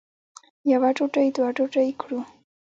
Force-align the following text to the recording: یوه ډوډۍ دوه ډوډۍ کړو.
یوه 0.71 0.89
ډوډۍ 0.97 1.27
دوه 1.35 1.49
ډوډۍ 1.57 1.89
کړو. 2.01 2.19